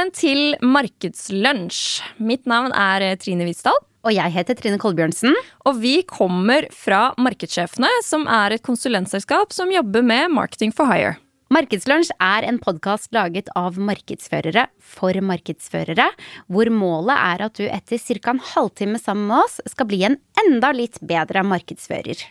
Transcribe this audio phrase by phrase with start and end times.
[0.00, 1.98] Velkommen til Markedslunsj.
[2.24, 3.76] Mitt navn er Trine Hvitsdal.
[4.08, 5.36] Og jeg heter Trine Kolbjørnsen.
[5.68, 11.18] Og vi kommer fra Markedssjefene, som er et konsulentselskap som jobber med Marketing for hire.
[11.52, 16.08] Markedslunsj er en podkast laget av markedsførere for markedsførere,
[16.48, 18.32] hvor målet er at du etter ca.
[18.32, 22.30] en halvtime sammen med oss skal bli en enda litt bedre markedsfører.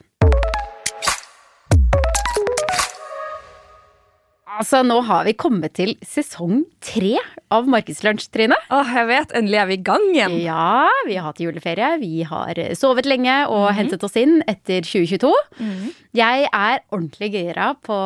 [4.57, 7.13] Altså, nå har vi kommet til sesong tre
[7.53, 8.57] av Markedslunsj, Trine.
[8.73, 9.33] Åh, jeg vet.
[9.37, 10.37] Endelig er vi i gang igjen.
[10.41, 11.89] Ja, vi har hatt juleferie.
[12.01, 13.77] Vi har sovet lenge og mm -hmm.
[13.77, 15.33] hentet oss inn etter 2022.
[15.59, 15.93] Mm -hmm.
[16.13, 17.97] Jeg er ordentlig gira på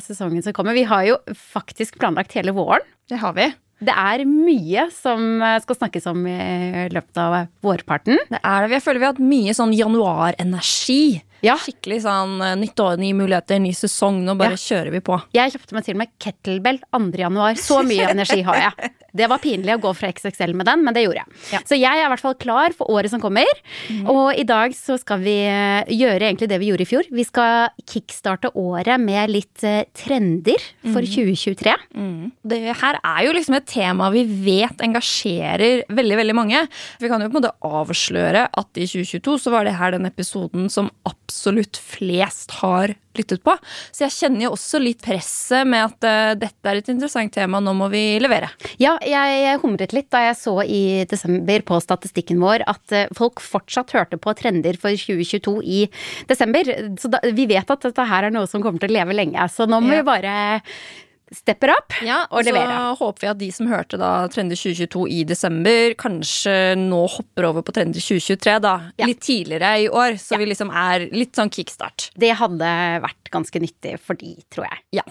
[0.00, 0.72] sesongen som kommer.
[0.72, 2.80] Vi har jo faktisk planlagt hele våren.
[3.08, 3.52] Det har vi.
[3.80, 8.16] Det er mye som skal snakkes om i løpet av vårparten.
[8.30, 8.70] Det er det.
[8.70, 11.22] Jeg føler vi har hatt mye sånn januarenergi.
[11.44, 11.56] Ja.
[11.60, 14.22] Skikkelig sånn eh, nytt år, nye muligheter, ny sesong.
[14.24, 14.62] Nå bare ja.
[14.64, 15.18] kjører vi på.
[15.36, 17.02] Jeg kjøpte meg til og med kettlebell 2.
[17.24, 17.58] januar.
[17.60, 18.92] Så mye energi har jeg.
[19.14, 21.36] Det var pinlig å gå fra XXL med den, men det gjorde jeg.
[21.54, 21.60] Ja.
[21.68, 23.46] Så jeg er i hvert fall klar for året som kommer.
[23.86, 24.08] Mm.
[24.10, 27.10] Og i dag så skal vi eh, gjøre egentlig det vi gjorde i fjor.
[27.14, 31.12] Vi skal kickstarte året med litt eh, trender for mm.
[31.14, 31.76] 2023.
[31.94, 32.32] Mm.
[32.54, 36.64] Det her er jo liksom et tema vi vet engasjerer veldig, veldig mange.
[36.98, 40.10] Vi kan jo på en måte avsløre at i 2022 så var det her den
[40.10, 43.54] episoden som absolutt absolutt flest har lyttet på.
[43.94, 47.60] Så jeg kjenner jo også litt presset med at uh, dette er et interessant tema,
[47.62, 48.48] nå må vi levere.
[48.78, 53.06] Ja, jeg, jeg humret litt da jeg så i desember på statistikken vår at uh,
[53.18, 55.80] folk fortsatt hørte på trender for 2022 i
[56.30, 56.70] desember.
[57.02, 59.50] Så da, vi vet at dette her er noe som kommer til å leve lenge.
[59.50, 60.02] Så nå må ja.
[60.02, 60.36] vi bare
[61.36, 62.72] stepper opp ja, og leverer.
[62.72, 67.50] Så håper vi at de som hørte da Trender 2022 i desember, kanskje nå hopper
[67.50, 69.08] over på Trender 2023 da, ja.
[69.10, 70.18] litt tidligere i år.
[70.20, 70.42] Så ja.
[70.42, 72.10] vi liksom er litt sånn kickstart.
[72.20, 72.72] Det hadde
[73.04, 74.84] vært ganske nyttig for de, tror jeg.
[75.00, 75.06] Ja.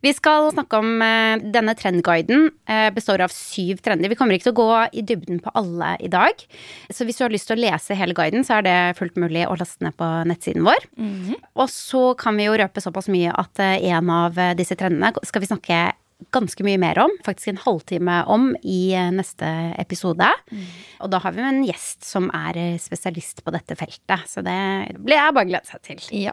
[0.00, 2.48] Vi skal snakke om uh, denne trendguiden.
[2.68, 4.08] Uh, består av syv trender.
[4.08, 6.44] Vi kommer ikke til å gå i dybden på alle i dag.
[6.88, 9.44] Så hvis du har lyst til å lese hele guiden, så er det fullt mulig
[9.46, 10.88] å laste ned på nettsiden vår.
[10.96, 11.40] Mm -hmm.
[11.54, 15.40] Og så kan vi jo røpe såpass mye at uh, en av disse trendene skal
[15.40, 15.92] vi snakke
[16.32, 20.28] ganske mye mer om, faktisk en halvtime om, i neste episode.
[20.52, 20.66] Mm.
[21.00, 25.16] Og da har vi en gjest som er spesialist på dette feltet, så det blir
[25.16, 26.00] jeg bare glede seg til.
[26.20, 26.32] Ja.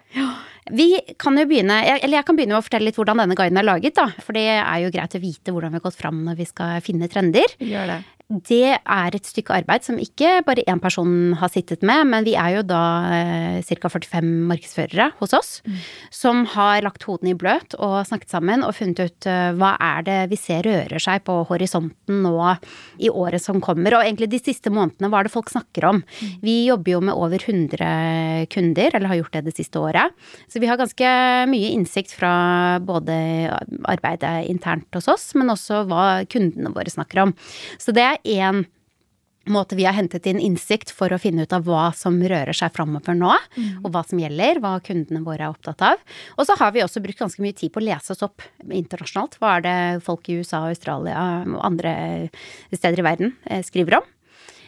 [0.76, 0.90] Vi
[1.20, 3.68] kan jo begynne, eller jeg kan begynne med å fortelle litt hvordan denne guiden er
[3.68, 4.10] laget, da.
[4.24, 6.84] For det er jo greit å vite hvordan vi har gått fram når vi skal
[6.86, 7.58] finne trender.
[7.64, 12.10] Gjør det det er et stykke arbeid som ikke bare én person har sittet med,
[12.12, 12.82] men vi er jo da
[13.16, 13.88] eh, ca.
[13.88, 15.78] 45 markedsførere hos oss mm.
[16.12, 20.04] som har lagt hodene i bløt og snakket sammen og funnet ut eh, hva er
[20.04, 22.36] det vi ser rører seg på horisonten nå
[23.00, 26.04] i året som kommer, og egentlig de siste månedene, hva er det folk snakker om?
[26.04, 26.36] Mm.
[26.44, 30.12] Vi jobber jo med over 100 kunder, eller har gjort det det siste året,
[30.52, 31.13] så vi har ganske
[31.51, 32.34] mye innsikt fra
[32.84, 33.16] både
[33.88, 37.35] arbeidet internt hos oss, men også hva kundene våre snakker om.
[37.81, 38.66] Så det er er én
[39.47, 42.73] måte vi har hentet inn innsikt for å finne ut av hva som rører seg
[42.75, 43.69] framover nå, mm.
[43.85, 46.03] og hva som gjelder, hva kundene våre er opptatt av.
[46.35, 49.39] Og så har vi også brukt ganske mye tid på å lese oss opp internasjonalt.
[49.39, 51.95] Hva er det folk i USA, Australia og andre
[52.74, 54.12] steder i verden eh, skriver om?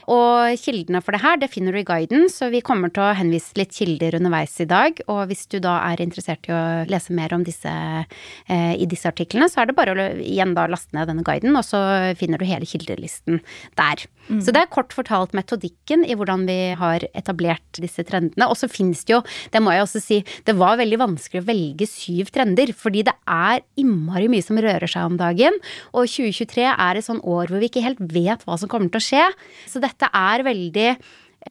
[0.09, 3.13] Og kildene for det her, det finner du i guiden, så vi kommer til å
[3.17, 4.97] henvise litt kilder underveis i dag.
[5.11, 9.09] Og hvis du da er interessert i å lese mer om disse eh, i disse
[9.09, 11.81] artiklene, så er det bare å igjen da laste ned denne guiden, og så
[12.17, 13.41] finner du hele kildelisten
[13.77, 14.05] der.
[14.29, 14.41] Mm.
[14.45, 18.49] Så det er kort fortalt metodikken i hvordan vi har etablert disse trendene.
[18.49, 19.21] Og så finnes det jo,
[19.53, 23.15] det må jeg også si, det var veldig vanskelig å velge syv trender, fordi det
[23.29, 25.57] er innmari mye som rører seg om dagen.
[25.93, 29.01] Og 2023 er et sånn år hvor vi ikke helt vet hva som kommer til
[29.01, 29.25] å skje.
[29.69, 30.89] Så dette dette er veldig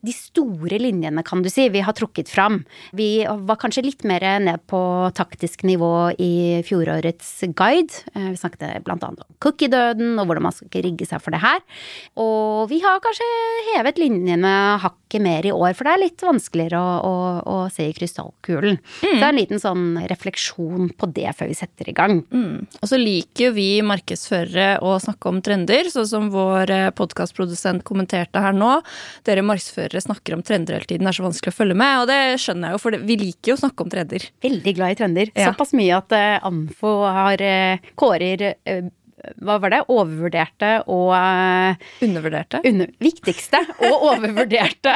[0.04, 2.60] de store linjene, kan du si, vi har trukket fram.
[2.96, 4.80] Vi var kanskje litt mer ned på
[5.16, 8.04] taktisk nivå i fjorårets guide.
[8.14, 11.42] Eh, vi snakket blant annet om cookie-døden og hvordan man skal rigge seg for det
[11.42, 11.62] her.
[12.20, 13.28] Og vi har kanskje
[13.72, 14.52] hevet linjene
[14.82, 17.16] hakket mer i år, for det er litt vanskeligere å, å,
[17.48, 18.78] å se i krystallkulen.
[18.78, 19.00] Mm.
[19.00, 22.20] Så det er en liten sånn refleksjon på det før vi setter i gang.
[22.28, 22.68] Mm.
[22.82, 27.86] Og så liker jo vi markedsførere å snakke om trender, sånn som vår eh, podkastprodusent
[27.88, 28.76] kommenterte her nå.
[29.26, 32.02] Dere markedsførere markedsførere snakker om trender hele tiden, er så vanskelig å følge med.
[32.02, 34.28] Og det skjønner jeg jo, for vi liker jo å snakke om trender.
[34.42, 35.32] Veldig glad i trender.
[35.34, 35.50] Ja.
[35.52, 38.88] Såpass mye at uh, Anfo har uh, kårer uh,
[39.42, 39.80] hva var det?
[39.90, 41.10] Overvurderte og
[42.06, 42.60] Undervurderte?
[42.68, 43.58] Under, viktigste
[43.88, 44.94] og overvurderte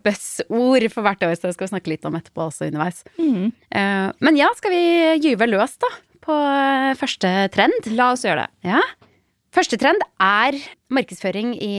[0.00, 3.04] buzzord for hvert år, så det skal vi snakke litt om etterpå også underveis.
[3.20, 3.52] Mm.
[4.24, 4.80] Men ja, skal vi
[5.20, 5.92] gyve løs, da?
[6.24, 6.40] På
[6.98, 7.92] første trend?
[7.92, 8.72] La oss gjøre det.
[8.72, 8.80] Ja.
[9.50, 10.54] Første trend er
[10.94, 11.72] markedsføring i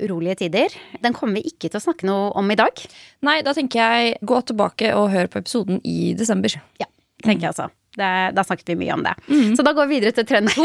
[0.00, 0.72] urolige tider.
[1.04, 2.80] Den kommer vi ikke til å snakke noe om i dag.
[3.28, 6.56] Nei, da tenker jeg gå tilbake og hør på episoden i desember.
[6.80, 6.88] Ja,
[7.24, 7.68] tenker jeg altså.
[7.98, 9.14] Det, da snakket vi mye om det.
[9.58, 10.64] Så da går vi videre til trend to.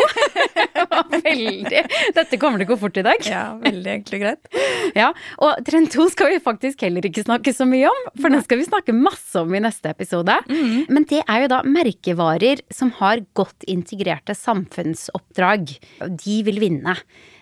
[1.24, 1.82] veldig
[2.16, 3.26] Dette kommer til å gå fort i dag.
[3.28, 4.52] Ja, veldig enkelt og greit.
[4.98, 5.10] Ja,
[5.42, 8.62] Og trend to skal vi faktisk heller ikke snakke så mye om, for den skal
[8.62, 10.36] vi snakke masse om i neste episode.
[10.90, 15.76] Men det er jo da merkevarer som har godt integrerte samfunnsoppdrag.
[16.24, 16.98] De vil vinne.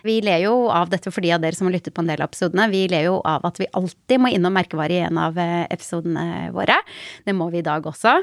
[0.07, 2.21] Vi ler jo av dette for de av dere som har lyttet på en del
[2.23, 2.67] av episodene.
[2.71, 6.49] Vi ler jo av at vi alltid må innom merkevare i en av eh, episodene
[6.55, 6.77] våre.
[7.25, 8.15] Det må vi i dag også.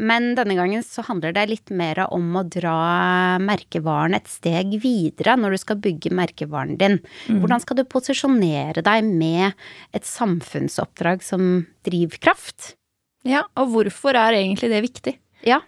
[0.00, 2.76] Men denne gangen så handler det litt mer om å dra
[3.42, 6.98] merkevaren et steg videre når du skal bygge merkevaren din.
[7.28, 9.56] Hvordan skal du posisjonere deg med
[9.96, 12.74] et samfunnsoppdrag som drivkraft?
[13.28, 15.14] Ja, og hvorfor er egentlig det viktig?
[15.46, 15.60] Ja,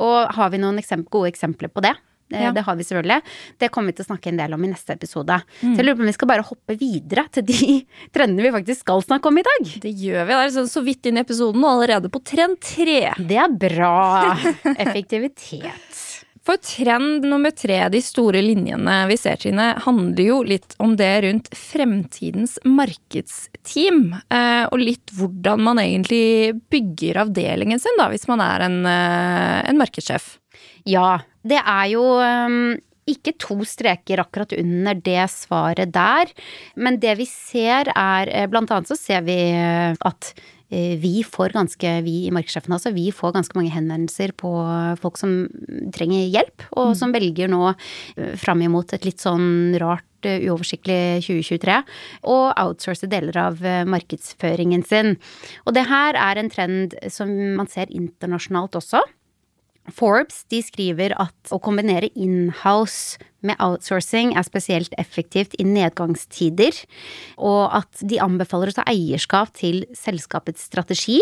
[0.00, 1.94] og har vi noen eksempl gode eksempler på det?
[2.32, 2.52] Eh, Ja.
[2.56, 3.20] Det har vi selvfølgelig.
[3.60, 5.36] Det kommer vi til å snakke en del om i neste episode.
[5.60, 8.80] Så jeg lurer på om vi skal bare hoppe videre til de trendene vi faktisk
[8.86, 9.74] skal snakke om i dag.
[9.84, 10.32] Det gjør vi.
[10.32, 13.12] Det er sånn så vidt inn i episoden og allerede på trend tre.
[13.18, 14.34] Det er bra.
[14.86, 16.13] Effektivitet.
[16.44, 21.12] For trend nummer tre, de store linjene vi ser, Trine, handler jo litt om det
[21.24, 24.12] rundt fremtidens markedsteam.
[24.28, 29.70] eh, Og litt hvordan man egentlig bygger avdelingen sin, da, hvis man er en, eh,
[29.70, 30.38] en markedssjef.
[30.84, 32.76] Ja, det er jo um,
[33.08, 36.28] ikke to streker akkurat under det svaret der,
[36.76, 39.38] men det vi ser er eh, Blant annet så ser vi
[39.96, 40.34] at
[41.00, 44.50] vi får ganske, vi i Markedssjefen altså, vi får ganske mange henvendelser på
[45.00, 45.34] folk som
[45.94, 51.24] trenger hjelp, og som velger nå eh, fram imot et litt sånn rart eh, uoversiktlig
[51.26, 51.80] 2023,
[52.32, 55.14] og outsource deler av eh, markedsføringen sin.
[55.64, 59.04] Og det her er en trend som man ser internasjonalt også.
[59.92, 66.76] Forbes de skriver at å kombinere inhouse med outsourcing er spesielt effektivt i nedgangstider,
[67.36, 71.20] og at de anbefaler å ta eierskap til selskapets strategi,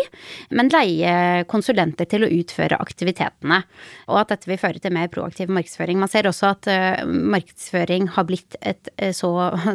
[0.55, 3.63] men leie konsulenter til å utføre aktivitetene,
[4.09, 6.01] og at dette vil føre til mer proaktiv markedsføring.
[6.01, 9.33] Man ser også at uh, markedsføring har blitt et uh, så,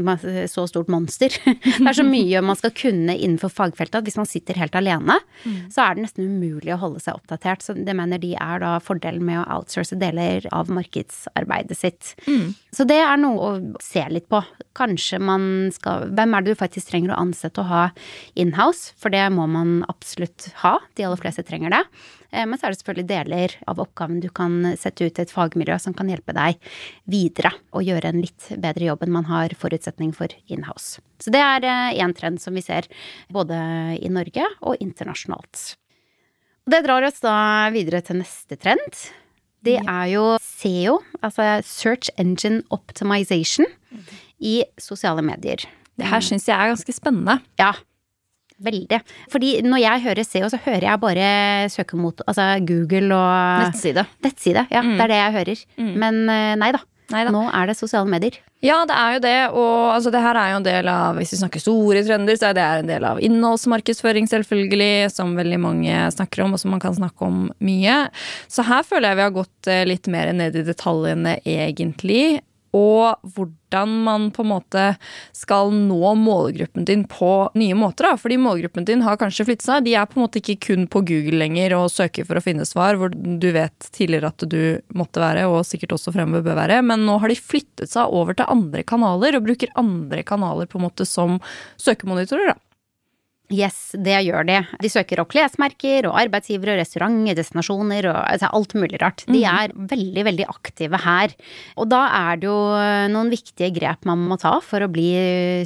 [0.54, 1.34] så, stort monster.
[1.64, 5.20] det er så mye man skal kunne innenfor fagfeltet at hvis man sitter helt alene,
[5.44, 5.68] mm.
[5.74, 7.66] så er det nesten umulig å holde seg oppdatert.
[7.66, 12.14] Så det mener de er da fordelen med å outsource deler av markedsarbeidet sitt.
[12.28, 12.37] Mm.
[12.76, 14.42] Så det er noe å se litt på.
[14.78, 17.84] Kanskje man skal Hvem er det du faktisk trenger å ansette og ha
[18.38, 18.94] inhouse?
[19.02, 20.78] For det må man absolutt ha.
[20.98, 21.82] De aller fleste trenger det.
[22.32, 25.78] Men så er det selvfølgelig deler av oppgaven du kan sette ut til et fagmiljø
[25.80, 26.60] som kan hjelpe deg
[27.08, 31.00] videre og gjøre en litt bedre jobb enn man har forutsetning for inhouse.
[31.24, 32.90] Så det er én trend som vi ser
[33.34, 33.58] både
[34.04, 35.78] i Norge og internasjonalt.
[36.68, 37.38] Det drar oss da
[37.72, 39.00] videre til neste trend.
[39.66, 43.66] Det er jo SEO, altså Search Engine Optimization,
[44.40, 45.66] i sosiale medier.
[45.98, 47.40] Det her syns jeg er ganske spennende.
[47.60, 47.72] Ja,
[48.62, 49.00] veldig.
[49.34, 54.06] Fordi når jeg hører SEO, så hører jeg bare søkemot, altså Google og Nettside.
[54.24, 54.82] Nettside, ja.
[54.86, 54.94] Mm.
[54.94, 55.66] Det er det jeg hører.
[55.78, 55.92] Mm.
[56.06, 56.22] Men
[56.62, 56.84] nei da.
[57.14, 57.32] Neida.
[57.32, 58.36] Nå er det sosiale medier.
[58.66, 59.36] Ja, det er jo det.
[59.54, 62.50] Og altså, det her er jo en del av Hvis vi snakker store trender, så
[62.50, 66.84] er det en del av innholdsmarkedsføring, selvfølgelig, som veldig mange snakker om, og som man
[66.84, 68.00] kan snakke om mye.
[68.52, 72.42] Så her føler jeg vi har gått litt mer ned i detaljene, egentlig.
[72.78, 74.84] Og hvordan man på en måte
[75.36, 78.10] skal nå målgruppen din på nye måter.
[78.12, 78.20] Da.
[78.22, 79.88] Fordi målgruppen din har kanskje flyttet seg.
[79.88, 82.68] De er på en måte ikke kun på Google lenger og søker for å finne
[82.70, 84.62] svar, hvor du vet tidligere at du
[84.98, 86.84] måtte være, og sikkert også fremover bør være.
[86.86, 90.80] Men nå har de flyttet seg over til andre kanaler, og bruker andre kanaler på
[90.80, 91.42] en måte som
[91.82, 92.54] søkemonitorer.
[92.54, 92.67] da.
[93.54, 94.58] Yes, det gjør de.
[94.84, 99.24] De søker opp klesmerker og arbeidsgivere og restauranter, destinasjoner og altså alt mulig rart.
[99.32, 101.36] De er veldig, veldig aktive her.
[101.80, 102.58] Og da er det jo
[103.14, 105.14] noen viktige grep man må ta for å bli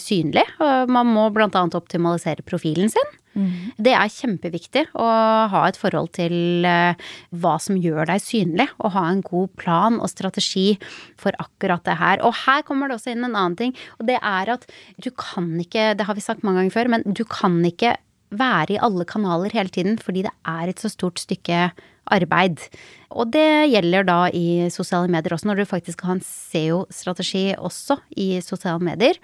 [0.03, 0.45] synlig.
[0.61, 3.17] Man må blant annet optimalisere profilen sin.
[3.33, 3.71] Mm.
[3.79, 5.07] Det er kjempeviktig å
[5.51, 10.11] ha et forhold til hva som gjør deg synlig, og ha en god plan og
[10.11, 10.75] strategi
[11.19, 12.23] for akkurat det her.
[12.27, 14.67] Og her kommer det også inn en annen ting, og det er at
[15.01, 17.95] du kan ikke, det har vi sagt mange ganger før, men du kan ikke
[18.31, 21.69] være i alle kanaler hele tiden fordi det er et så stort stykke
[22.11, 22.63] arbeid.
[23.11, 27.99] Og det gjelder da i sosiale medier også, når du faktisk har en SEO-strategi også
[28.19, 29.19] i sosiale medier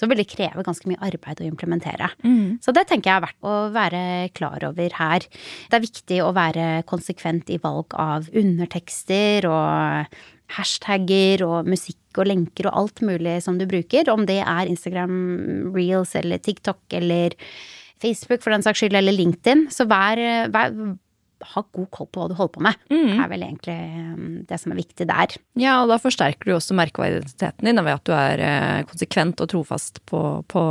[0.00, 2.10] så vil det kreve ganske mye arbeid å implementere.
[2.24, 2.58] Mm.
[2.64, 4.02] Så det tenker jeg er verdt å være
[4.36, 5.26] klar over her.
[5.70, 10.16] Det er viktig å være konsekvent i valg av undertekster og
[10.52, 14.10] hashtagger og musikk og lenker og alt mulig som du bruker.
[14.12, 15.14] Om det er Instagram
[15.76, 17.36] reels eller TikTok eller
[18.02, 19.68] Facebook for den saks skyld, eller LinkedIn.
[19.70, 20.18] Så vær,
[20.52, 20.74] vær
[21.52, 22.80] ha god koll på hva du holder på med.
[22.92, 23.12] Mm.
[23.18, 23.78] er vel egentlig
[24.48, 25.36] det som er viktig der.
[25.60, 30.02] Ja, og da forsterker du også merkevareidentiteten din ved at du er konsekvent og trofast
[30.08, 30.66] på, på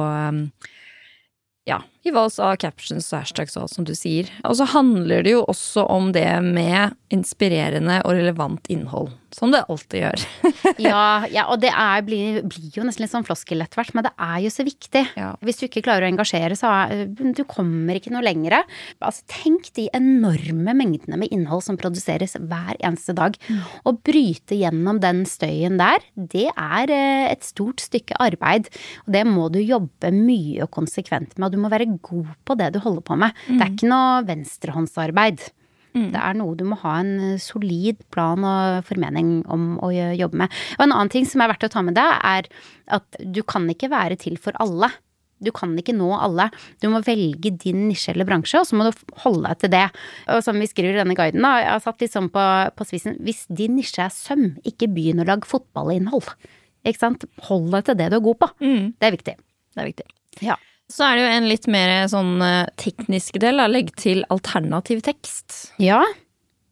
[1.69, 4.29] ja, i valg av captions og hashtags og alt som du sier.
[4.47, 9.11] Og så handler det jo også om det med inspirerende og relevant innhold.
[9.31, 10.23] Som det alltid gjør.
[10.89, 14.05] ja, ja, og det er, blir, blir, jo nesten litt sånn floskel etter hvert, men
[14.07, 15.03] det er jo så viktig.
[15.19, 15.29] Ja.
[15.45, 18.57] Hvis du ikke klarer å engasjere, så er, du kommer ikke noe lenger.
[18.99, 23.37] Altså, tenk de enorme mengdene med innhold som produseres hver eneste dag.
[23.47, 23.61] Mm.
[23.87, 28.67] Å bryte gjennom den støyen der, det er eh, et stort stykke arbeid.
[29.05, 32.57] Og det må du jobbe mye og konsekvent med, og du må være god på
[32.59, 33.35] det du holder på med.
[33.47, 33.57] Mm.
[33.57, 35.47] Det er ikke noe venstrehåndsarbeid.
[35.91, 36.09] Mm.
[36.13, 40.43] Det er noe du må ha en eh, solid plan og formening om å jobbe
[40.43, 40.59] med.
[40.77, 42.47] Og en annen ting som er verdt å ta med deg, er
[42.99, 44.91] at du kan ikke være til for alle.
[45.41, 46.47] Du kan ikke nå alle.
[46.83, 49.85] Du må velge din nisje eller bransje, og så må du holde deg til det.
[50.31, 52.87] Og som vi skriver i denne guiden, da, jeg har satt litt sånn på, på
[52.87, 56.29] spissen Hvis din nisje er søm, ikke begynn å lage fotballinnhold.
[56.87, 57.25] Ikke sant?
[57.49, 58.51] Hold deg til det du er god på.
[58.63, 58.91] Mm.
[59.01, 59.39] Det er viktig.
[59.71, 60.07] Det er viktig.
[60.45, 60.61] Ja.
[60.91, 63.63] Så er det jo en litt mer sånn eh, teknisk del.
[63.71, 65.71] Legg til alternativ tekst.
[65.81, 66.01] Ja.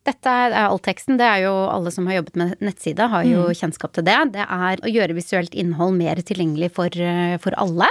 [0.08, 1.20] Dette er all teksten.
[1.20, 3.58] Det er jo alle som har jobbet med nettside, har jo mm.
[3.62, 4.18] kjennskap til det.
[4.36, 7.88] Det er å gjøre visuelt innhold mer tilgjengelig for, eh, for alle.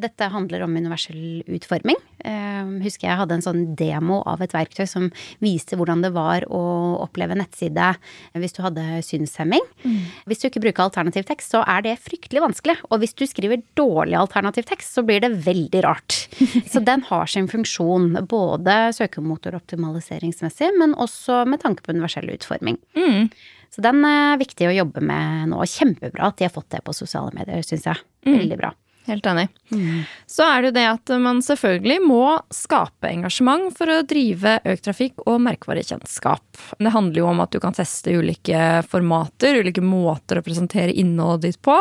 [0.00, 1.98] Dette handler om universell utforming.
[2.24, 5.10] Uh, husker jeg hadde en sånn demo av et verktøy som
[5.44, 6.62] viste hvordan det var å
[7.04, 7.90] oppleve nettside
[8.38, 9.64] hvis du hadde synshemming.
[9.84, 9.98] Mm.
[10.30, 12.78] Hvis du ikke bruker alternativ tekst, så er det fryktelig vanskelig.
[12.90, 16.24] Og hvis du skriver dårlig alternativ tekst, så blir det veldig rart.
[16.72, 22.80] så den har sin funksjon, både søkemotoroptimaliseringsmessig, men også med tanke på universell utforming.
[22.98, 23.30] Mm.
[23.74, 25.58] Så den er viktig å jobbe med nå.
[25.66, 28.02] Kjempebra at de har fått det på sosiale medier, syns jeg.
[28.26, 28.36] Mm.
[28.36, 28.70] Veldig bra.
[29.06, 29.48] Helt enig.
[29.68, 30.02] Mm.
[30.26, 32.22] Så er det jo det at man selvfølgelig må
[32.54, 36.60] skape engasjement for å drive økt trafikk og merkevarekjennskap.
[36.78, 41.50] Det handler jo om at du kan teste ulike formater, ulike måter å presentere innholdet
[41.50, 41.76] ditt på.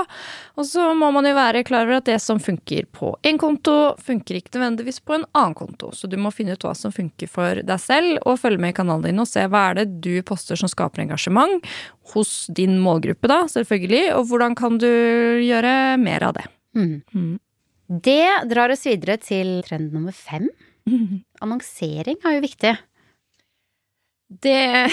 [0.59, 3.93] Og så må man jo være klar over at det som funker på én konto,
[4.03, 5.93] funker ikke nødvendigvis på en annen konto.
[5.95, 8.77] Så du må finne ut hva som funker for deg selv, og følge med i
[8.81, 11.63] kanalen din og se hva er det du poster som skaper engasjement
[12.11, 14.91] hos din målgruppe, da, selvfølgelig, og hvordan kan du
[15.39, 16.45] gjøre mer av det.
[16.75, 17.01] Mm.
[17.13, 17.35] Mm.
[18.03, 20.49] Det drar oss videre til trend nummer fem.
[21.43, 22.73] Annonsering er jo viktig.
[24.41, 24.89] Det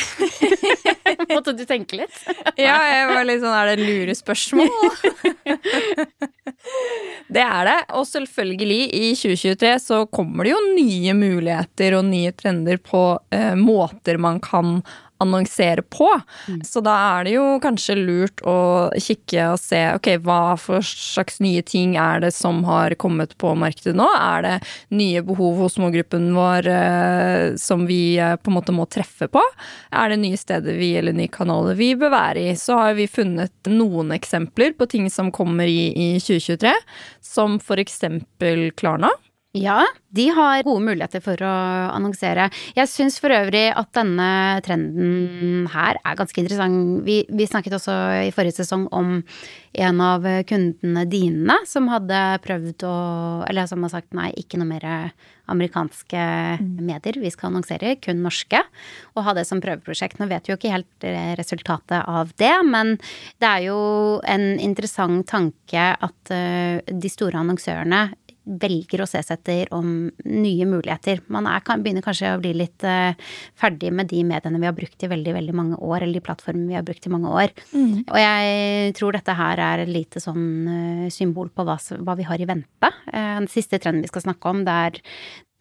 [1.31, 2.17] Måtte du tenke litt?
[2.61, 4.69] ja, jeg var litt sånn Er det lurespørsmål?
[7.31, 7.79] det er det.
[7.97, 13.55] Og selvfølgelig, i 2023 så kommer det jo nye muligheter og nye trender på eh,
[13.57, 14.81] måter man kan
[15.21, 16.09] annonsere på.
[16.49, 16.61] Mm.
[16.67, 18.57] Så da er det jo kanskje lurt å
[19.01, 23.53] kikke og se ok, hva for slags nye ting er det som har kommet på
[23.59, 24.09] markedet nå?
[24.17, 24.55] Er det
[24.97, 29.45] nye behov hos målgruppen vår eh, som vi eh, på en måte må treffe på?
[29.93, 32.57] Er det nye steder vi eller nye kanaler vi bør være i?
[32.59, 36.75] Så har vi funnet noen eksempler på ting som kommer i, i 2023,
[37.33, 39.11] som eksempel Klarna.
[39.51, 39.83] Ja,
[40.15, 41.55] de har gode muligheter for å
[41.91, 42.45] annonsere.
[42.77, 44.29] Jeg syns for øvrig at denne
[44.63, 47.01] trenden her er ganske interessant.
[47.03, 47.97] Vi, vi, snakket også
[48.29, 49.17] i forrige sesong om
[49.75, 52.95] en av kundene dine som hadde prøvd å
[53.51, 54.87] Eller som har sagt nei, ikke noe mer
[55.51, 56.23] amerikanske
[56.63, 56.71] mm.
[56.87, 58.63] medier vi skal annonsere, kun norske.
[59.17, 60.23] Og ha det som prøveprosjekt.
[60.23, 61.11] Nå vet vi jo ikke helt
[61.43, 62.95] resultatet av det, men
[63.43, 63.81] det er jo
[64.23, 68.07] en interessant tanke at uh, de store annonsørene
[68.45, 71.21] velger å ses etter om nye muligheter.
[71.33, 73.13] Man er, kan, begynner kanskje å bli litt uh,
[73.59, 76.73] ferdig med de mediene vi har brukt i veldig veldig mange år, eller de plattformene
[76.73, 77.55] vi har brukt i mange år.
[77.75, 77.93] Mm.
[78.07, 82.29] Og jeg tror dette her er et lite sånn uh, symbol på hva, hva, vi
[82.29, 82.93] har i vente.
[83.11, 85.01] Uh, den siste trenden vi skal snakke om, det er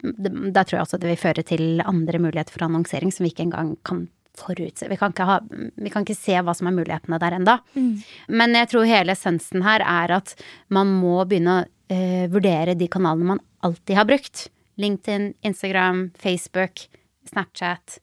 [0.00, 3.44] der tror jeg også det vil føre til andre muligheter for annonsering som vi ikke
[3.50, 4.06] engang kan
[4.40, 4.88] forutse.
[4.88, 5.38] Vi kan ikke, ha,
[5.76, 7.58] vi kan ikke se hva som er mulighetene der enda.
[7.74, 7.92] Mm.
[8.40, 10.34] Men jeg tror hele essensen her er at
[10.72, 14.48] man må begynne å eh, vurdere de kanalene man alltid har brukt.
[14.80, 16.86] LinkedIn, Instagram, Facebook,
[17.28, 17.98] Snapchat.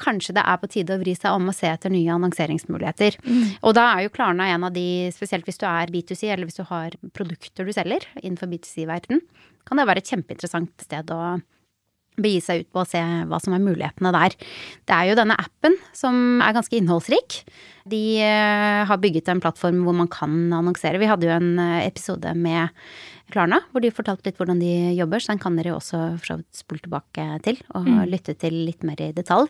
[0.00, 3.18] Kanskje det er på tide å vri seg om og se etter nye annonseringsmuligheter.
[3.24, 3.46] Mm.
[3.68, 6.60] Og da er jo Klarna en av de, spesielt hvis du er B2C, eller hvis
[6.60, 9.20] du har produkter du selger innenfor B2C-verden,
[9.68, 11.20] kan det være et kjempeinteressant sted å
[12.20, 14.34] begi seg ut på og se hva som er mulighetene der.
[14.88, 17.40] Det er jo denne appen som er ganske innholdsrik.
[17.90, 21.00] De eh, har bygget en plattform hvor man kan annonsere.
[21.00, 22.74] Vi hadde jo en eh, episode med
[23.30, 27.26] Klarna hvor de fortalte litt hvordan de jobber, så den kan dere også spole tilbake
[27.46, 28.00] til og mm.
[28.10, 29.48] lytte til litt mer i detalj.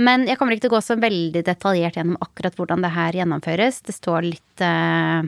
[0.00, 3.18] Men jeg kommer ikke til å gå så veldig detaljert gjennom akkurat hvordan det her
[3.18, 3.82] gjennomføres.
[3.84, 5.20] Det står litt uh,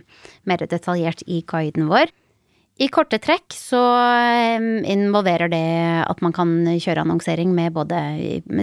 [0.49, 2.09] mer detaljert i guiden vår.
[2.75, 3.81] I korte trekk så
[4.90, 5.66] involverer det
[6.02, 7.99] at man kan kjøre annonsering med både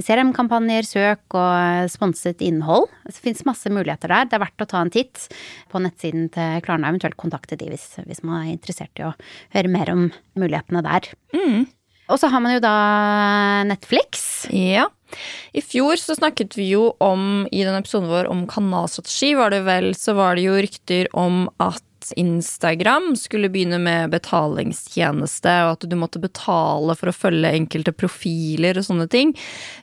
[0.04, 2.90] CRM-kampanjer, søk og sponset innhold.
[3.08, 4.28] Det fins masse muligheter der.
[4.28, 5.30] Det er verdt å ta en titt
[5.72, 9.14] på nettsiden til Klarna, eventuelt kontakte de hvis, hvis man er interessert i å
[9.56, 11.08] høre mer om mulighetene der.
[11.32, 11.70] Mm.
[12.12, 12.74] Og så har man jo da
[13.70, 14.44] Netflix.
[14.52, 14.90] Ja.
[15.56, 19.62] I fjor så snakket vi jo om, i den episoden vår om kanalstrategi, var det
[19.68, 21.84] vel, så var det jo rykter om at
[22.20, 28.80] Instagram skulle begynne med betalingstjeneste, og at du måtte betale for å følge enkelte profiler
[28.80, 29.34] og sånne ting.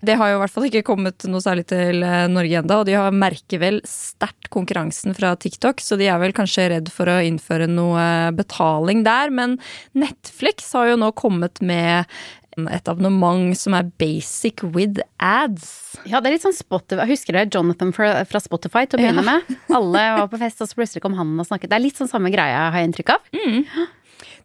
[0.04, 2.88] Det har jo i hvert fall ikke kommet noe særlig til eh, Norge enda, og
[2.88, 7.10] de har merker vel sterkt konkurransen fra TikTok, så de er vel kanskje redd for
[7.10, 9.32] å innføre noe betaling der.
[9.34, 9.58] Men
[9.98, 12.08] Netflix har jo nå kommet med
[12.66, 15.68] et abonnement som er basic with ads.
[16.08, 17.06] Ja, det er litt sånn Spotify.
[17.06, 19.36] Husker det Jonathan fra, Spotify til å begynne Ja.
[19.38, 19.56] med.
[19.70, 21.68] Alle var på fest, og så plutselig kom han og snakket.
[21.70, 23.20] Det er litt sånn samme greia, har jeg inntrykk av.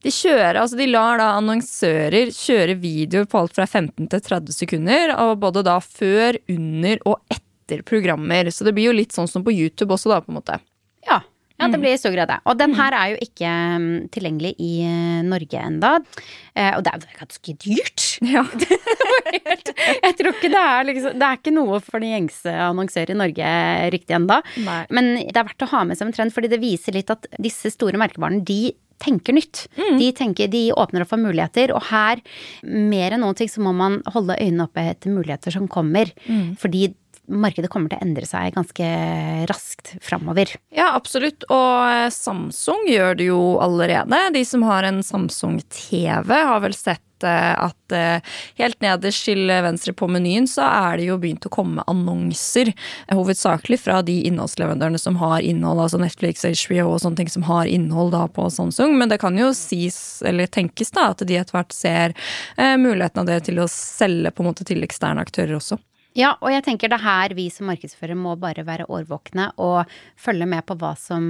[0.04, 4.52] De kjører, altså de lar da annonsører kjøre videoer på alt fra 15 til 30
[4.54, 8.52] sekunder, og både da før, under og etter programmer.
[8.52, 10.60] Så det blir jo litt sånn som på YouTube også, da, på en måte.
[11.08, 11.22] Ja.
[11.64, 12.40] Ja, det blir i stor grad det.
[12.50, 15.94] Og den her er jo ikke mm, tilgjengelig i eh, Norge enda.
[16.54, 18.10] Eh, og det er jo ganske dyrt.
[18.24, 18.44] Ja.
[20.04, 23.18] Jeg tror ikke det er liksom Det er ikke noe for de gjengse annonsører i
[23.20, 23.50] Norge
[23.94, 24.38] riktig enda.
[24.64, 24.78] Nei.
[24.94, 27.28] Men det er verdt å ha med som en trend, fordi det viser litt at
[27.42, 29.66] disse store merkevarene, de tenker nytt.
[29.76, 32.22] De, tenker, de åpner opp for muligheter, og her,
[32.64, 36.14] mer enn noen ting, så må man holde øynene oppe etter muligheter som kommer.
[36.62, 36.94] Fordi
[37.32, 38.90] markedet kommer til å endre seg ganske
[39.50, 40.52] raskt framover.
[40.76, 41.46] Ja, absolutt.
[41.52, 44.28] Og eh, Samsung gjør det jo allerede.
[44.36, 49.48] De som har en Samsung TV, har vel sett eh, at eh, helt nederst til
[49.48, 52.74] venstre på menyen så er det jo begynt å komme annonser.
[53.14, 57.72] Hovedsakelig fra de innholdsleverandørene som har innhold, altså Netflix, HBO og sånne ting som har
[57.72, 58.98] innhold da på Samsung.
[59.00, 62.20] Men det kan jo sies, eller tenkes da, at de etter hvert ser
[62.60, 65.80] muligheten av det til å selge på en måte til eksterne aktører også.
[66.18, 69.90] Ja, og jeg tenker det her vi som markedsfører må bare være årvåkne og
[70.20, 71.24] følge med på hva som,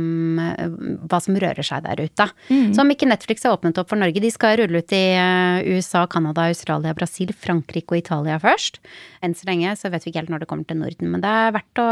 [1.08, 2.28] hva som rører seg der ute.
[2.76, 5.70] Så om ikke Netflix har åpnet opp for Norge, de skal rulle ut i eh,
[5.72, 8.82] USA, Canada, Australia, Brasil, Frankrike og Italia først.
[9.24, 11.32] Enn så lenge så vet vi ikke helt når det kommer til Norden, men det
[11.32, 11.88] er verdt å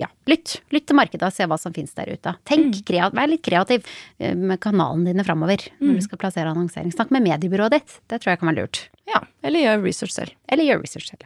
[0.00, 0.62] ja, lytte.
[0.72, 2.36] Lytt til markedet og se hva som finnes der ute.
[2.48, 3.86] Tenk kreativt, vær litt kreativ
[4.18, 6.94] eh, med kanalene dine framover når du skal plassere annonsering.
[6.94, 8.86] Snakk med mediebyrået ditt, det tror jeg kan være lurt.
[9.06, 10.36] Ja, eller gjør research selv.
[10.50, 11.25] Eller gjør research selv.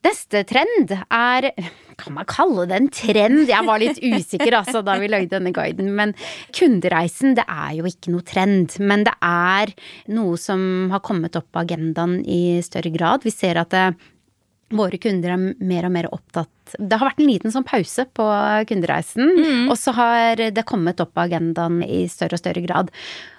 [0.00, 1.50] Neste trend er
[2.00, 3.42] Kan man kalle det en trend?
[3.50, 5.90] Jeg var litt usikker altså da vi lagde denne guiden.
[5.98, 6.14] Men
[6.56, 8.78] kundereisen, det er jo ikke noe trend.
[8.80, 9.74] Men det er
[10.16, 13.26] noe som har kommet opp på agendaen i større grad.
[13.28, 13.84] Vi ser at det,
[14.70, 18.26] våre kunder er mer og mer opptatt Det har vært en liten sånn pause på
[18.70, 19.32] kundereisen,
[19.66, 22.92] og så har det kommet opp på agendaen i større og større grad.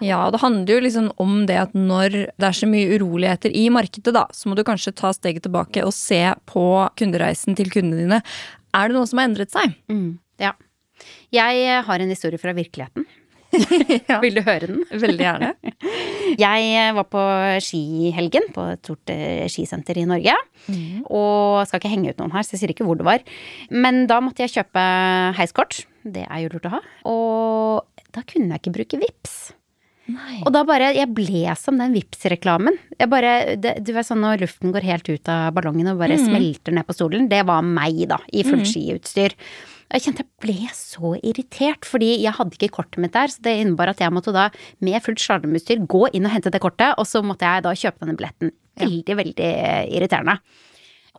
[0.04, 3.70] Ja, det handler jo liksom om det at når det er så mye uroligheter i
[3.72, 6.20] markedet, da, så må du kanskje ta steget tilbake og se
[6.52, 6.66] på
[7.00, 8.22] kundereisen til kundene dine.
[8.76, 9.80] Er det noe som har endret seg?
[10.42, 10.52] Ja.
[11.32, 13.08] Jeg har en historie fra virkeligheten.
[14.24, 14.82] Vil du høre den?
[14.90, 15.52] Veldig gjerne.
[16.46, 17.22] Jeg eh, var på
[17.66, 20.36] ski-helgen på et stort eh, skisenter i Norge.
[21.12, 23.24] Og skal ikke henge ut noen her, så jeg sier ikke hvor det var.
[23.74, 24.84] Men da måtte jeg kjøpe
[25.40, 25.82] heiskort.
[26.08, 26.84] Det er jo lurt å ha.
[27.12, 29.42] Og da kunne jeg ikke bruke VIPS.
[30.12, 30.40] Nei.
[30.42, 32.78] Og da bare Jeg ble som den Vipps-reklamen.
[32.98, 36.18] Jeg bare det, Du vet sånn når luften går helt ut av ballongen og bare
[36.20, 37.30] smelter ned på stolen.
[37.32, 39.36] Det var meg, da, i fullt skiutstyr.
[39.36, 43.32] Og jeg kjente jeg ble så irritert, fordi jeg hadde ikke kortet mitt der.
[43.32, 44.50] Så det innebar at jeg måtte da
[44.84, 48.04] med fullt slalåmutstyr gå inn og hente det kortet, og så måtte jeg da kjøpe
[48.04, 48.54] denne billetten.
[48.82, 49.54] Veldig, veldig
[49.92, 50.40] irriterende.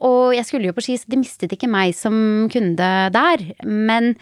[0.02, 2.14] Og jeg skulle jo på ski, så de mistet ikke meg som
[2.50, 3.44] kunde der.
[3.62, 4.14] Men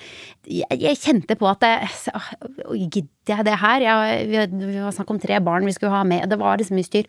[0.44, 1.72] jeg, jeg kjente på at det,
[2.90, 3.86] Gidder jeg det her?
[3.86, 6.26] Jeg, vi, vi var snakk om tre barn vi skulle ha med.
[6.28, 7.08] Det var liksom mye styr.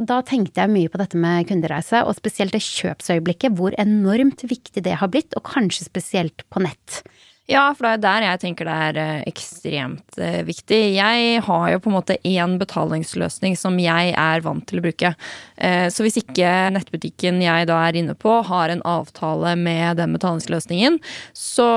[0.00, 4.84] Da tenkte jeg mye på dette med kundereise, og spesielt det kjøpsøyeblikket, hvor enormt viktig
[4.86, 7.02] det har blitt, og kanskje spesielt på nett.
[7.50, 10.78] Ja, for det er der jeg tenker det er eh, ekstremt eh, viktig.
[10.94, 15.12] Jeg har jo på en måte én betalingsløsning som jeg er vant til å bruke.
[15.58, 20.14] Eh, Så hvis ikke nettbutikken jeg da er inne på har en avtale med den
[20.16, 21.00] betalingsløsningen,
[21.36, 21.68] så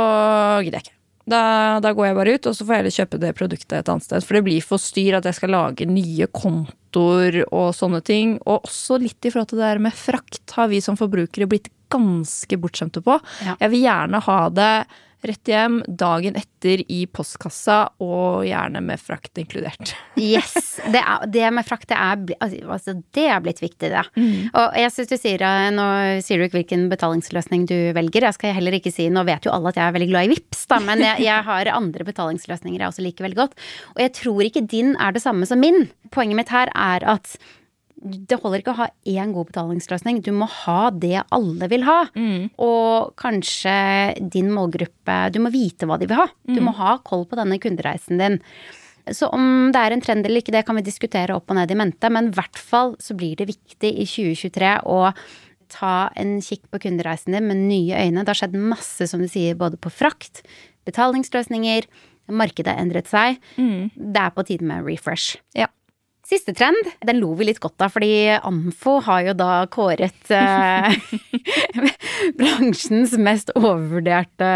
[0.64, 0.95] gidder jeg ikke.
[1.26, 1.44] Da,
[1.82, 4.06] da går jeg bare ut, og så får jeg heller kjøpe det produktet et annet
[4.06, 4.26] sted.
[4.26, 8.36] For det blir for styr at jeg skal lage nye kontoer og sånne ting.
[8.46, 11.72] Og også litt i forhold til det der med frakt har vi som forbrukere blitt
[11.94, 13.18] ganske bortskjemte på.
[13.46, 13.58] Ja.
[13.64, 14.72] Jeg vil gjerne ha det
[15.30, 19.96] rett hjem, dagen etter i postkassa, og gjerne med frakt inkludert.
[20.20, 20.78] Yes.
[20.86, 24.04] Det, er, det med frakt, det er, altså, det er blitt viktig, det.
[24.16, 24.52] Mm.
[24.52, 25.88] Og jeg syns du sier eh, Nå
[26.24, 28.28] sier du ikke hvilken betalingsløsning du velger.
[28.30, 30.34] Jeg skal heller ikke si Nå vet jo alle at jeg er veldig glad i
[30.36, 33.60] VIPS, da, men jeg, jeg har andre betalingsløsninger jeg også liker veldig godt.
[33.96, 35.88] Og jeg tror ikke din er det samme som min.
[36.16, 37.38] Poenget mitt her er at
[38.06, 40.22] det holder ikke å ha én god betalingsløsning.
[40.22, 42.00] Du må ha det alle vil ha.
[42.62, 43.74] Og kanskje
[44.32, 46.28] din målgruppe Du må vite hva de vil ha.
[46.46, 48.40] Du må ha koll på denne kundereisen din.
[49.14, 51.70] Så om det er en trend eller ikke, det kan vi diskutere opp og ned
[51.70, 55.12] i mente, men i hvert fall så blir det viktig i 2023 å
[55.70, 58.24] ta en kikk på kundereisen din med nye øyne.
[58.26, 60.42] Det har skjedd masse, som du sier, både på frakt,
[60.90, 61.86] betalingsløsninger,
[62.34, 63.38] markedet har endret seg.
[63.94, 65.38] Det er på tide med refresh.
[65.54, 65.68] Ja.
[66.26, 70.96] Siste trend, den lo vi litt godt av, fordi Amfo har jo da kåret eh,
[72.40, 74.50] bransjens mest overvurderte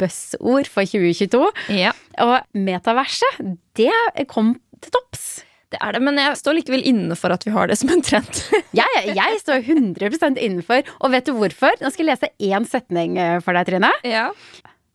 [0.00, 1.40] buzzord for 2022.
[1.80, 1.94] Ja.
[2.20, 3.40] Og metaverset,
[3.80, 3.94] det
[4.28, 4.52] kom
[4.84, 5.24] til topps.
[5.72, 8.04] Det er det, men jeg står likevel inne for at vi har det som en
[8.04, 8.42] trend.
[8.78, 11.72] Jeg, jeg står 100% innenfor, og vet du hvorfor?
[11.80, 13.90] Nå skal jeg lese én setning eh, for deg, Trine.
[14.06, 14.28] ja.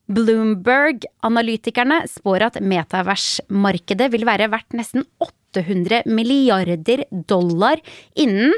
[0.09, 5.03] Bloomberg-analytikerne spår at metaversmarkedet vil være verdt nesten
[5.49, 7.81] 800 milliarder dollar
[8.15, 8.53] innen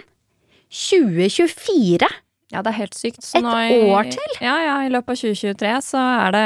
[0.71, 2.07] 2024.
[2.51, 3.23] Ja, det er helt sykt.
[3.23, 3.55] Så Et nå
[3.95, 4.37] år til?
[4.43, 6.45] Ja, ja, i løpet av 2023 så er det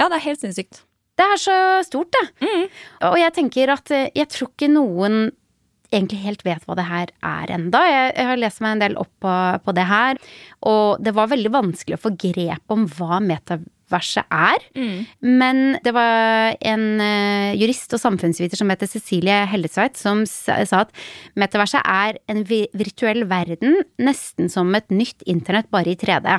[0.00, 0.82] Ja, det er helt sinnssykt.
[1.14, 2.68] Det er så stort, det.
[3.06, 5.28] Og jeg tenker at eh, jeg tror ikke noen
[5.94, 7.84] egentlig helt vet hva det her er enda.
[7.86, 10.18] Jeg, jeg har lest meg en del opp på, på det her,
[10.66, 13.20] og det var veldig vanskelig å få grep om hva
[13.84, 14.64] metaverset er.
[15.20, 20.90] Men det var en eh, jurist og samfunnsviter som heter Cecilie Hellesveit som sa at
[21.36, 26.38] metaverset er en virtuell verden nesten som et nytt internett, bare i 3D.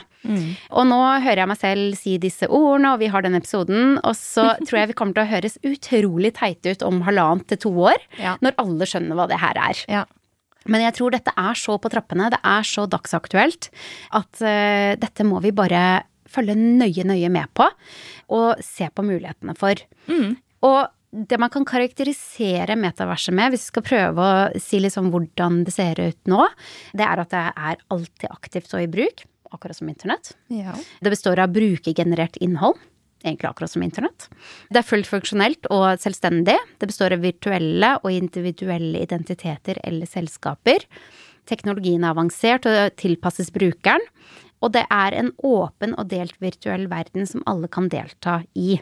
[0.72, 4.16] Og nå hører jeg meg selv si disse ordene, og vi har den episoden, og
[4.18, 7.74] så tror jeg vi kommer til å høres utrolig teite ut om halvannet til to
[7.92, 8.36] år, Ja.
[8.42, 9.86] når alle skjønner hva det her er.
[9.92, 10.06] Ja.
[10.66, 13.68] Men jeg tror dette er så på trappene, det er så dagsaktuelt,
[14.18, 16.02] at uh, dette må vi bare
[16.36, 17.70] følge nøye, nøye med på,
[18.36, 19.82] og se på mulighetene for.
[20.66, 20.82] Og
[21.16, 25.76] det man kan karakterisere metaverset med, hvis vi skal prøve å si liksom hvordan det
[25.76, 26.48] ser ut nå,
[26.98, 29.24] det er at det er alltid aktivt og i bruk,
[29.56, 30.34] akkurat som internett.
[30.52, 30.76] Ja.
[31.00, 32.82] Det består av brukergenerert innhold,
[33.24, 34.28] egentlig akkurat som internett.
[34.68, 36.58] Det er fullt funksjonelt og selvstendig.
[36.82, 40.84] Det består av virtuelle og individuelle identiteter eller selskaper.
[41.48, 44.04] Teknologien er avansert og tilpasses brukeren.
[44.66, 48.80] Og det er en åpen og delt virtuell verden som alle kan delta i.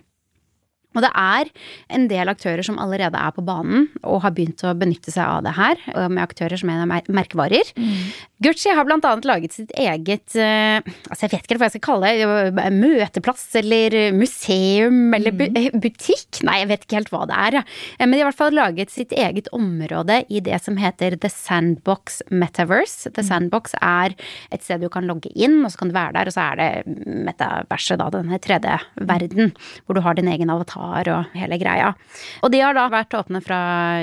[0.93, 1.49] Og det er
[1.93, 5.43] en del aktører som allerede er på banen og har begynt å benytte seg av
[5.45, 7.73] det her, med aktører som er mer merkevarer.
[8.43, 11.84] Gucci har blant annet laget sitt eget eh, altså jeg vet ikke hva jeg skal
[11.86, 12.25] kalle det,
[12.63, 16.41] eh, møteplass eller museum eller bu eh, butikk?
[16.43, 17.60] Nei, jeg vet ikke helt hva det er.
[18.01, 21.32] Men de har i hvert fall laget sitt eget område i det som heter The
[21.32, 23.13] Sandbox Metaverse.
[23.15, 24.17] The Sandbox er
[24.51, 26.60] et sted du kan logge inn, og så kan du være der, og så er
[26.60, 29.53] det metaverset, da, denne tredje verden,
[29.86, 30.83] hvor du har din egen avatar
[31.13, 31.93] og hele greia.
[32.43, 33.60] Og de har da vært åpne fra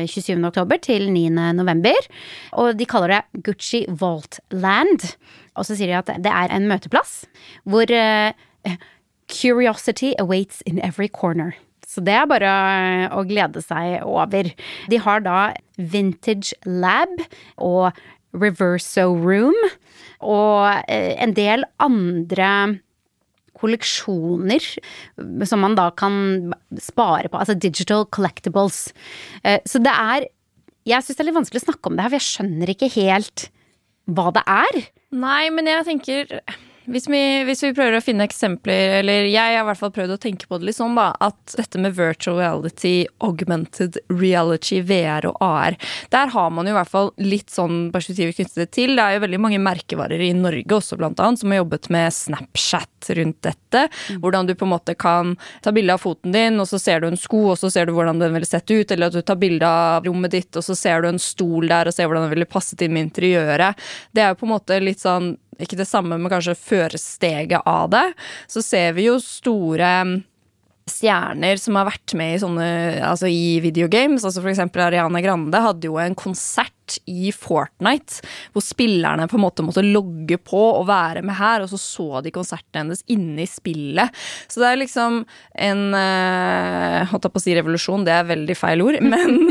[0.09, 0.39] 27.
[0.49, 1.27] oktober til 9.
[1.59, 2.11] november,
[2.59, 5.13] og de kaller det Gucci Vault Land.
[5.59, 7.25] Og så sier de at det er en møteplass
[7.69, 8.77] hvor uh,
[9.31, 11.55] curiosity awaits in every corner.
[11.91, 12.51] Så det er bare
[13.11, 14.53] å glede seg over.
[14.91, 15.39] De har da
[15.75, 17.19] Vintage Lab
[17.59, 17.91] og
[18.31, 19.57] Reverso Room
[20.23, 22.51] og eh, en del andre
[23.61, 24.65] kolleksjoner
[25.49, 27.39] som man da kan spare på.
[27.41, 28.91] Altså digital collectibles.
[29.45, 30.29] Eh, Så det er
[30.89, 32.89] Jeg syns det er litt vanskelig å snakke om det her, for jeg skjønner ikke
[32.97, 33.51] helt
[34.09, 34.79] hva det er.
[35.13, 36.41] Nei, men jeg tenker
[36.91, 40.15] hvis vi, hvis vi prøver å finne eksempler, eller jeg har i hvert fall prøvd
[40.17, 45.29] å tenke på det litt sånn, da, at dette med virtual reality, augmented reality, VR
[45.31, 45.77] og AR,
[46.13, 48.95] der har man jo i hvert fall litt sånn perspektiver knyttet til.
[48.99, 52.17] Det er jo veldig mange merkevarer i Norge også, blant annet, som har jobbet med
[52.17, 53.85] Snapchat rundt dette.
[54.23, 57.11] Hvordan du på en måte kan ta bilde av foten din, og så ser du
[57.11, 59.39] en sko, og så ser du hvordan den ville sett ut, eller at du tar
[59.41, 62.35] bilde av rommet ditt, og så ser du en stol der, og ser hvordan den
[62.35, 63.79] ville passet inn med interiøret.
[64.13, 67.91] Det er jo på en måte litt sånn ikke det samme med kanskje føresteget av
[67.93, 68.07] det,
[68.51, 70.19] så ser vi jo store mm,
[70.91, 72.69] stjerner som har vært med i sånne
[73.07, 74.25] Altså i videogames.
[74.27, 76.75] Altså eksempel Ariana Grande hadde jo en konsert
[77.11, 78.25] i Fortnite,
[78.55, 82.21] hvor spillerne på en måte måtte logge på og være med her, og så så
[82.25, 84.15] de konserten hennes inne i spillet.
[84.51, 85.23] Så det er liksom
[85.61, 89.51] en uh, Holdt jeg på å si revolusjon, det er veldig feil ord, men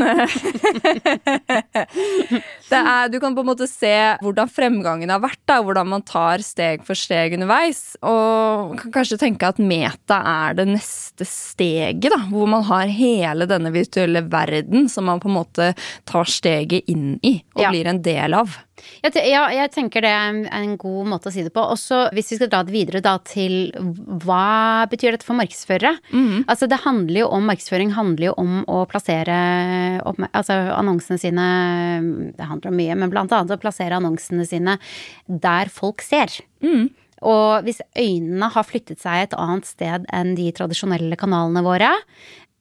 [2.70, 6.04] det er, Du kan på en måte se hvordan fremgangen har vært, da, hvordan man
[6.06, 7.82] tar steg for steg underveis.
[8.06, 13.48] Og kan kanskje tenke at meta er det neste steget, da, hvor man har hele
[13.50, 15.70] denne virtuelle verden som man på en måte
[16.08, 17.70] tar steget inn i og ja.
[17.72, 18.56] blir en del av.
[19.04, 21.62] Ja, jeg tenker det er en god måte å si det på.
[21.74, 25.94] Også hvis vi skal dra det videre da til hva betyr dette for markedsførere?
[26.12, 26.46] Mm.
[26.46, 29.36] Altså det handler jo om markedsføring handler jo om å plassere
[30.30, 31.46] altså annonsene sine
[32.36, 34.78] Det handler om mye, men blant annet å plassere annonsene sine
[35.26, 36.40] der folk ser.
[36.64, 36.90] Mm.
[37.26, 41.90] Og hvis øynene har flyttet seg et annet sted enn de tradisjonelle kanalene våre,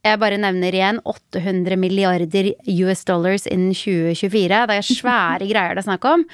[0.06, 2.54] jeg bare nevner igjen 800 milliarder
[2.86, 4.64] US dollars innen 2024.
[4.70, 6.26] Det er svære greier det er snakk om.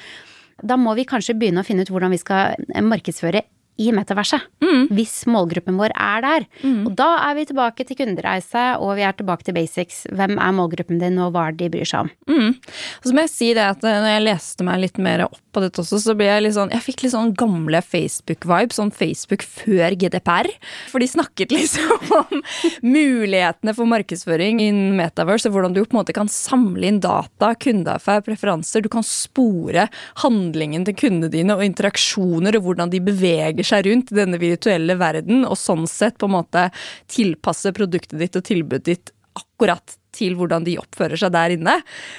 [0.62, 3.42] Da må vi kanskje begynne å finne ut hvordan vi skal markedsføre
[3.76, 4.44] i metaverset.
[4.64, 4.86] Mm.
[4.96, 6.46] Hvis målgruppen vår er der.
[6.62, 6.86] Mm.
[6.88, 10.04] Og da er vi tilbake til kundereise, og vi er tilbake til basics.
[10.16, 12.12] Hvem er målgruppen din, og hva er det de bryr seg om?
[12.30, 12.54] Mm.
[12.56, 15.62] Og så må jeg si det at når jeg leste meg litt mer opp på
[15.64, 19.44] dette også, så ble jeg litt sånn Jeg fikk litt sånn gamle Facebook-vibe, sånn Facebook
[19.46, 20.50] før GDPR.
[20.92, 22.42] For de snakket liksom om
[22.84, 27.52] mulighetene for markedsføring innen Metaverse, og hvordan du på en måte kan samle inn data,
[27.60, 28.84] kundeaffær, preferanser.
[28.84, 29.88] Du kan spore
[30.22, 34.96] handlingen til kundene dine og interaksjoner, og hvordan de beveger seg rundt i denne virtuelle
[35.00, 36.68] verden, og sånn sett på en måte
[37.12, 39.12] tilpasse produktet ditt og tilbudet ditt
[39.56, 41.78] akkurat til hvordan de oppfører seg der inne.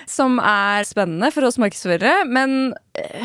[0.09, 2.73] Som er spennende for oss markedsførere, men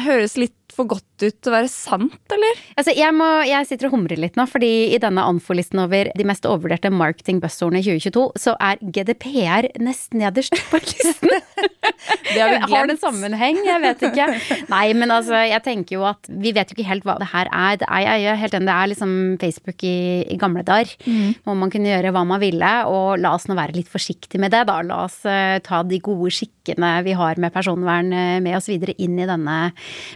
[0.05, 2.61] høres litt for godt ut til å være sant, eller?
[2.81, 6.27] Altså, jeg, må, jeg sitter og humrer litt nå, fordi i denne Anfo-listen over de
[6.29, 11.29] mest overvurderte marketing-buzzordene i 2022, så er GDPR nest nederst på listen.
[11.29, 12.70] det har vi glemt.
[12.72, 13.61] Har det sammenheng?
[13.66, 14.29] Jeg vet ikke.
[14.72, 17.51] Nei, men altså, jeg tenker jo at vi vet jo ikke helt hva det her
[17.53, 17.79] er.
[17.83, 19.96] Det er, jeg helt enig, det er liksom Facebook i,
[20.33, 20.96] i gamle dager.
[21.05, 21.37] Mm.
[21.44, 24.02] Hvor man kunne gjøre hva man ville, og la oss nå være litt forsiktige
[24.43, 24.79] med det, da.
[24.87, 28.95] La oss uh, ta de gode skikkene vi har med personvern uh, med oss videre
[29.03, 29.59] inn i denne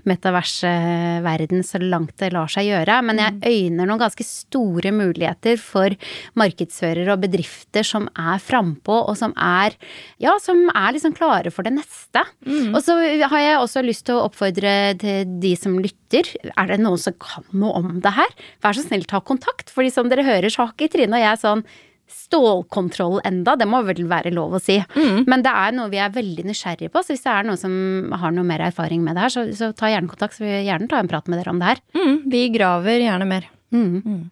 [0.08, 2.98] metaverseverden så langt det lar seg gjøre.
[3.06, 3.40] Men jeg mm.
[3.46, 5.94] øyner noen ganske store muligheter for
[6.38, 9.76] markedsførere og bedrifter som er frampå, og som er
[10.22, 12.24] ja, som er liksom klare for det neste.
[12.46, 12.74] Mm.
[12.74, 16.28] Og så har jeg også lyst til å oppfordre til de som lytter.
[16.54, 18.32] Er det noen som kan noe om det her?
[18.64, 19.70] Vær så snill, ta kontakt.
[19.72, 21.66] fordi som dere hører, så har ikke Trine og jeg sånn
[22.10, 24.78] stålkontroll enda, det må vel være lov å si.
[24.96, 25.24] Mm.
[25.26, 28.16] Men det er noe vi er veldig nysgjerrige på, så hvis det er noen som
[28.20, 30.64] har noe mer erfaring med det her, så, så ta gjerne kontakt, så vil vi
[30.68, 31.84] gjerne ta en prat med dere om det her.
[31.98, 32.16] Mm.
[32.32, 33.50] Vi graver gjerne mer.
[33.74, 34.30] Mm.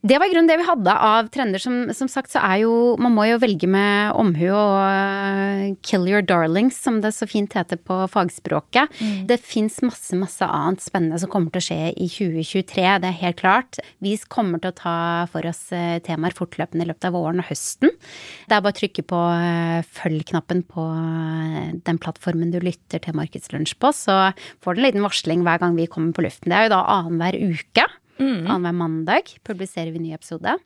[0.00, 1.60] Det var i grunnen det vi hadde av trender.
[1.60, 6.08] Som, som, sagt så er jo Man må jo velge med omhu og uh, kill
[6.08, 8.92] your darlings, som det så fint heter på fagspråket.
[9.00, 9.26] Mm.
[9.28, 13.20] Det fins masse, masse annet spennende som kommer til å skje i 2023, det er
[13.20, 13.80] helt klart.
[14.00, 14.96] Vi kommer til å ta
[15.32, 17.92] for oss uh, temaer fortløpende i løpet av våren og høsten.
[18.48, 20.86] Det er bare å trykke på uh, følg-knappen på
[21.84, 24.20] den plattformen du lytter til Markedslunsj på, så
[24.64, 26.48] får du en liten varsling hver gang vi kommer på luften.
[26.50, 27.90] Det er jo da annenhver uke.
[28.20, 28.46] Mm.
[28.46, 30.58] Annenhver mandag publiserer vi ny episode.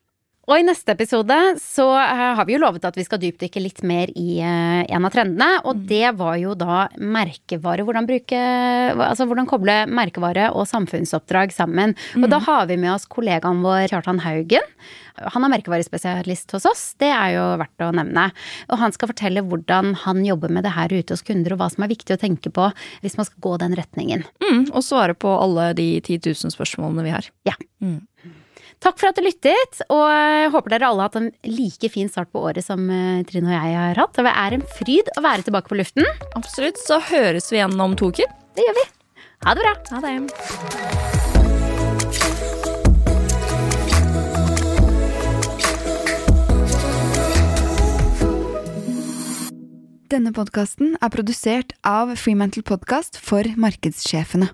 [0.44, 3.80] Og i neste episode så uh, har vi jo lovet at vi skal dypdykke litt
[3.86, 5.48] mer i uh, en av trendene.
[5.64, 5.84] Og mm.
[5.88, 7.86] det var jo da merkevare.
[7.86, 8.42] Hvordan bruke
[8.94, 11.94] Altså hvordan koble merkevare og samfunnsoppdrag sammen.
[12.14, 12.26] Mm.
[12.26, 14.68] Og da har vi med oss kollegaen vår Kjartan Haugen.
[15.14, 18.26] Han er merkevarespesialist hos oss, det er jo verdt å nevne.
[18.66, 21.68] Og han skal fortelle hvordan han jobber med det her ute hos kunder, og hva
[21.70, 22.66] som er viktig å tenke på
[23.04, 24.26] hvis man skal gå den retningen.
[24.42, 27.30] Mm, og svare på alle de 10 000 spørsmålene vi har.
[27.46, 27.54] Ja.
[27.78, 28.00] Mm.
[28.82, 32.10] Takk for at du lyttet, og jeg håper dere alle har hatt en like fin
[32.12, 34.18] start på året som eh, Trine og jeg har hatt.
[34.18, 36.08] Det er en fryd å være tilbake på luften.
[36.36, 36.80] Absolutt.
[36.82, 38.28] Så høres vi igjen om to uker.
[38.56, 38.86] Det gjør vi.
[39.44, 39.74] Ha det bra.
[39.92, 40.14] Ha det.
[50.14, 54.52] Denne podkasten er produsert av Freemantle Podcast for markedssjefene.